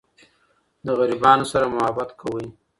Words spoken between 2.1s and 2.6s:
کوئ.